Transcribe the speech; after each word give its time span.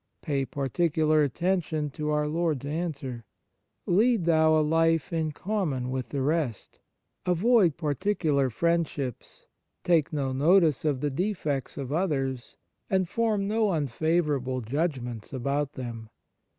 Pay 0.23 0.47
particu 0.47 1.07
lar 1.07 1.21
attention 1.21 1.91
to 1.91 2.09
our 2.09 2.27
Lord 2.27 2.65
s 2.65 2.67
answer:" 2.67 3.23
Lead 3.85 4.25
thou 4.25 4.57
a 4.59 4.65
life 4.65 5.13
in 5.13 5.31
common 5.31 5.91
with 5.91 6.09
the 6.09 6.23
rest. 6.23 6.79
Avoid 7.27 7.77
particular 7.77 8.49
friendships. 8.49 9.45
Take 9.83 10.11
no 10.11 10.33
notice 10.33 10.85
of 10.85 11.01
the 11.01 11.11
defects 11.11 11.77
of 11.77 11.93
others, 11.93 12.57
and 12.89 13.07
form 13.07 13.47
no 13.47 13.69
unfavourable 13.71 14.61
judgments 14.61 15.33
about 15.33 15.73
them." 15.73 16.09